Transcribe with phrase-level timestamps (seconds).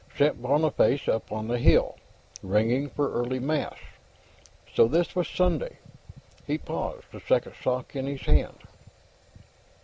[0.17, 0.41] St.
[0.41, 1.95] Boniface, up on the hill,
[2.41, 3.77] ringing for early Mass;
[4.73, 5.77] so this was Sunday.
[6.47, 8.57] He paused, the second sock in his hand.